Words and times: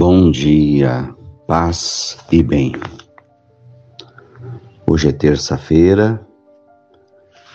Bom 0.00 0.30
dia, 0.30 1.14
paz 1.46 2.16
e 2.32 2.42
bem. 2.42 2.72
Hoje 4.86 5.10
é 5.10 5.12
terça-feira, 5.12 6.26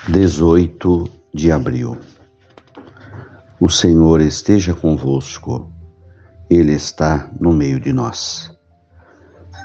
18 0.08 1.10
de 1.34 1.52
abril. 1.52 1.98
O 3.60 3.68
Senhor 3.68 4.22
esteja 4.22 4.76
convosco, 4.76 5.74
Ele 6.48 6.74
está 6.74 7.32
no 7.40 7.52
meio 7.52 7.80
de 7.80 7.92
nós. 7.92 8.56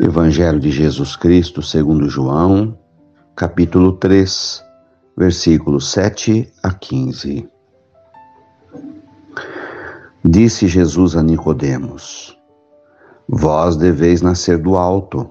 Evangelho 0.01 0.59
de 0.59 0.71
Jesus 0.71 1.17
Cristo, 1.17 1.61
segundo 1.61 2.09
João, 2.09 2.79
capítulo 3.37 3.93
3, 3.93 4.65
versículos 5.19 5.93
7 5.93 6.51
a 6.63 6.73
15. 6.73 7.47
Disse 10.25 10.67
Jesus 10.67 11.15
a 11.15 11.23
Nicodemos: 11.23 12.40
Vós 13.33 13.77
deveis 13.77 14.21
nascer 14.21 14.59
do 14.59 14.77
alto. 14.77 15.31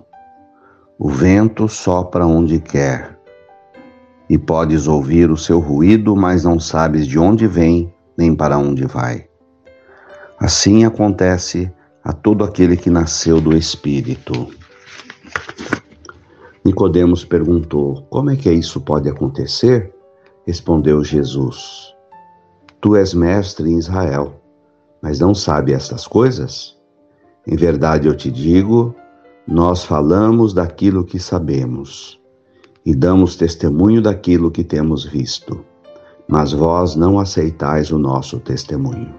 O 0.98 1.09
vento 1.09 1.67
sopra 1.67 2.26
onde 2.26 2.57
quer. 2.62 3.20
E 4.30 4.38
podes 4.38 4.88
ouvir 4.88 5.30
o 5.30 5.35
seu 5.35 5.59
ruído, 5.59 6.16
mas 6.16 6.45
não 6.45 6.62
sabes 6.62 7.05
de 7.05 7.20
onde 7.20 7.45
vem 7.45 7.93
nem 8.17 8.34
para 8.34 8.57
onde 8.57 8.85
vai. 8.85 9.27
Assim 10.40 10.85
acontece 10.85 11.70
a 12.02 12.13
todo 12.13 12.45
aquele 12.45 12.77
que 12.77 12.90
nasceu 12.90 13.41
do 13.41 13.54
Espírito. 13.54 14.48
Nicodemos 16.63 17.26
perguntou: 17.26 18.04
Como 18.09 18.29
é 18.29 18.37
que 18.37 18.49
isso 18.49 18.79
pode 18.79 19.09
acontecer? 19.09 19.93
Respondeu 20.48 21.04
Jesus: 21.04 21.93
Tu 22.79 22.96
és 22.96 23.13
mestre 23.13 23.70
em 23.70 23.77
Israel, 23.77 24.41
mas 25.02 25.20
não 25.20 25.35
sabe 25.35 25.74
estas 25.74 26.07
coisas? 26.07 26.79
Em 27.52 27.55
verdade 27.55 28.08
eu 28.08 28.16
te 28.16 28.30
digo, 28.30 28.94
nós 29.48 29.84
falamos 29.84 30.54
daquilo 30.54 31.04
que 31.04 31.18
sabemos 31.18 32.20
e 32.86 32.94
damos 32.94 33.36
testemunho 33.36 34.04
daquilo 34.04 34.52
que 34.52 34.64
temos 34.64 35.04
visto, 35.04 35.66
mas 36.27 36.54
vós 36.54 36.96
não 36.96 37.20
aceitais 37.20 37.92
o 37.92 37.98
nosso 37.98 38.40
testemunho. 38.40 39.16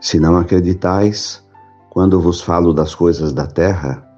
Se 0.00 0.20
não 0.20 0.36
acreditais, 0.36 1.42
quando 1.90 2.20
vos 2.20 2.40
falo 2.40 2.72
das 2.72 2.94
coisas 2.94 3.32
da 3.32 3.48
terra, 3.48 4.08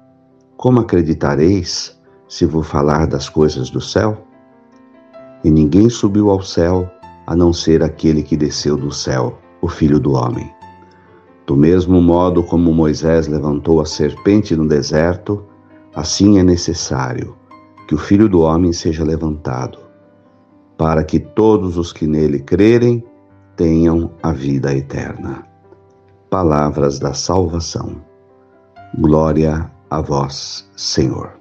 como 0.55 0.81
acreditareis 0.81 1.99
se 2.27 2.45
vos 2.45 2.67
falar 2.67 3.07
das 3.07 3.27
coisas 3.27 3.71
do 3.71 3.81
céu? 3.81 4.23
E 5.43 5.49
ninguém 5.49 5.89
subiu 5.89 6.29
ao 6.29 6.43
céu 6.43 6.87
a 7.25 7.35
não 7.35 7.51
ser 7.51 7.81
aquele 7.81 8.21
que 8.21 8.37
desceu 8.37 8.77
do 8.77 8.91
céu, 8.91 9.39
o 9.63 9.67
Filho 9.67 9.99
do 9.99 10.13
Homem. 10.13 10.54
Do 11.45 11.55
mesmo 11.55 12.01
modo 12.01 12.41
como 12.43 12.73
Moisés 12.73 13.27
levantou 13.27 13.79
a 13.79 13.85
serpente 13.85 14.55
no 14.55 14.67
deserto, 14.67 15.43
assim 15.93 16.39
é 16.39 16.43
necessário 16.43 17.35
que 17.87 17.93
o 17.93 17.99
Filho 17.99 18.27
do 18.27 18.41
Homem 18.41 18.73
seja 18.73 19.03
levantado, 19.03 19.77
para 20.75 21.03
que 21.03 21.19
todos 21.19 21.77
os 21.77 21.93
que 21.93 22.07
nele 22.07 22.39
crerem 22.39 23.05
tenham 23.55 24.11
a 24.23 24.31
vida 24.33 24.73
eterna. 24.75 25.45
Palavras 26.31 26.97
da 26.97 27.13
salvação. 27.13 28.01
Glória 28.97 29.71
a 29.89 30.01
vós, 30.01 30.67
Senhor. 30.75 31.37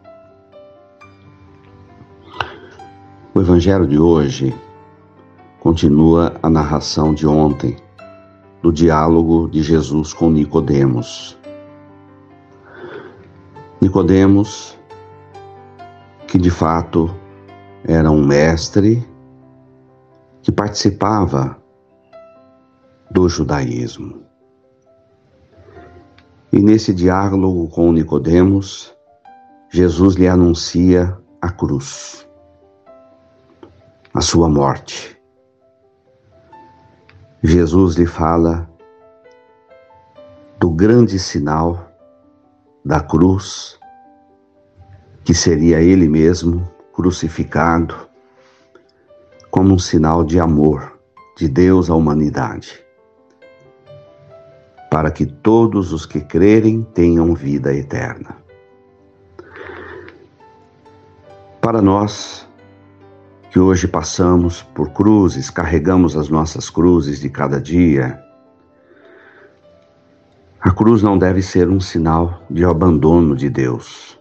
O 3.34 3.41
Evangelho 3.41 3.86
de 3.86 3.98
hoje 3.98 4.55
continua 5.60 6.34
a 6.43 6.50
narração 6.50 7.14
de 7.14 7.26
ontem 7.26 7.76
do 8.64 8.72
diálogo 8.72 9.47
de 9.50 9.62
Jesus 9.62 10.14
com 10.14 10.30
Nicodemos. 10.30 11.38
Nicodemos, 13.78 14.75
que 16.26 16.38
de 16.38 16.48
fato 16.48 17.14
era 17.86 18.10
um 18.10 18.25
mestre 18.25 19.06
que 20.41 20.50
participava 20.50 21.62
do 23.10 23.28
judaísmo. 23.28 24.22
E 26.50 26.58
nesse 26.58 26.94
diálogo 26.94 27.69
com 27.69 27.92
Nicodemos, 27.92 28.96
Jesus 29.69 30.14
lhe 30.14 30.26
anuncia 30.26 31.19
a 31.42 31.50
cruz, 31.50 32.26
a 34.14 34.22
sua 34.22 34.48
morte. 34.48 35.13
Jesus 37.47 37.97
lhe 37.97 38.06
fala 38.06 38.66
do 40.59 40.71
grande 40.71 41.19
sinal 41.19 41.93
da 42.82 43.00
cruz, 43.00 43.78
que 45.22 45.34
seria 45.34 45.78
ele 45.82 46.09
mesmo 46.09 46.66
crucificado, 46.91 48.09
como 49.50 49.75
um 49.75 49.78
sinal 49.78 50.25
de 50.25 50.41
amor 50.41 50.99
de 51.37 51.47
Deus 51.47 51.91
à 51.91 51.94
humanidade, 51.94 52.82
para 54.91 55.11
que 55.11 55.26
todos 55.26 55.93
os 55.93 56.06
que 56.06 56.22
crerem 56.22 56.82
tenham 56.94 57.34
vida 57.34 57.75
eterna. 57.75 58.38
Para 61.61 61.82
nós, 61.82 62.49
que 63.54 63.60
hoje 63.60 63.87
passamos 63.87 64.62
por 64.62 64.91
cruzes, 64.91 65.48
carregamos 65.48 66.16
as 66.16 66.28
nossas 66.28 66.69
cruzes 66.69 67.20
de 67.20 67.31
cada 67.31 67.60
dia. 67.60 68.20
A 70.59 70.72
cruz 70.72 71.04
não 71.04 71.16
deve 71.16 71.41
ser 71.41 71.69
um 71.69 71.78
sinal 71.78 72.43
de 72.50 72.64
abandono 72.64 73.37
de 73.37 73.48
Deus, 73.48 74.19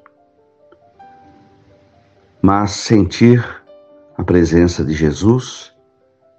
mas 2.44 2.74
sentir 2.74 3.44
a 4.16 4.24
presença 4.24 4.86
de 4.86 4.94
Jesus 4.94 5.74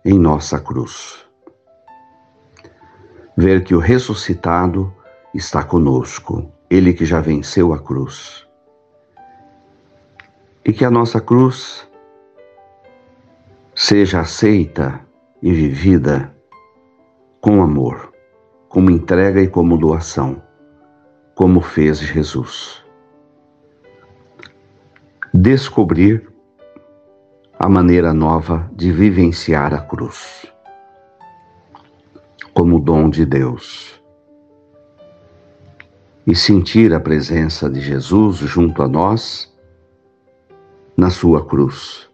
em 0.05 0.17
nossa 0.17 0.61
cruz. 0.61 1.27
Ver 3.37 3.65
que 3.65 3.75
o 3.75 3.81
ressuscitado 3.81 4.95
está 5.35 5.65
conosco, 5.65 6.49
ele 6.71 6.93
que 6.93 7.05
já 7.05 7.21
venceu 7.21 7.75
a 7.75 7.79
cruz. 7.81 8.47
E 10.65 10.73
que 10.73 10.85
a 10.85 10.91
nossa 10.93 11.21
cruz 11.21 11.89
seja 13.87 14.21
aceita 14.21 14.99
e 15.43 15.53
vivida 15.53 16.35
com 17.39 17.63
amor, 17.63 18.15
como 18.67 18.91
entrega 18.91 19.43
e 19.43 19.47
como 19.47 19.77
doação, 19.77 20.43
como 21.35 21.61
fez 21.61 21.99
Jesus. 21.99 22.83
Descobrir 25.35 26.33
a 27.59 27.69
maneira 27.69 28.15
nova 28.15 28.71
de 28.73 28.91
vivenciar 28.91 29.75
a 29.75 29.83
cruz, 29.83 30.47
como 32.55 32.81
dom 32.81 33.11
de 33.11 33.27
Deus. 33.27 34.03
E 36.27 36.35
sentir 36.35 36.95
a 36.95 37.01
presença 37.01 37.69
de 37.69 37.83
Jesus 37.83 38.39
junto 38.39 38.83
a 38.83 38.89
nós 38.89 39.55
na 40.97 41.11
sua 41.11 41.45
cruz 41.45 42.14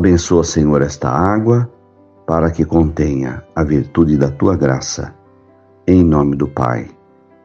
Abençoa, 0.00 0.42
Senhor, 0.42 0.80
esta 0.80 1.10
água, 1.10 1.70
para 2.26 2.50
que 2.50 2.64
contenha 2.64 3.44
a 3.54 3.62
virtude 3.62 4.16
da 4.16 4.30
tua 4.30 4.56
graça. 4.56 5.14
Em 5.86 6.02
nome 6.02 6.36
do 6.36 6.48
Pai, 6.48 6.88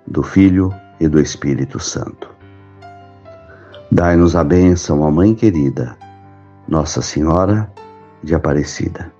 do 0.07 0.23
Filho 0.23 0.73
e 0.97 1.05
do 1.09 1.19
Espírito 1.19 1.81
Santo. 1.81 2.29
Dai-nos 3.91 4.37
a 4.37 4.43
bênção, 4.45 5.01
ó 5.01 5.11
Mãe 5.11 5.35
querida, 5.35 5.97
Nossa 6.65 7.01
Senhora 7.01 7.69
de 8.23 8.33
Aparecida. 8.33 9.11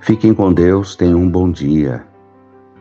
Fiquem 0.00 0.34
com 0.34 0.52
Deus, 0.52 0.94
tenham 0.94 1.20
um 1.20 1.30
bom 1.30 1.50
dia. 1.50 2.04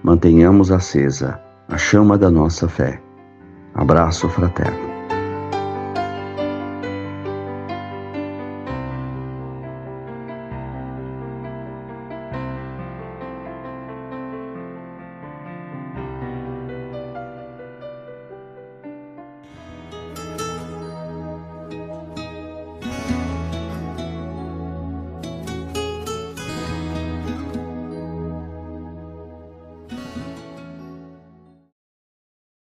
Mantenhamos 0.04 0.70
acesa 0.70 1.40
a 1.70 1.78
chama 1.78 2.18
da 2.18 2.30
nossa 2.30 2.68
fé. 2.68 3.02
Abraço 3.74 4.28
fraterno. 4.28 4.95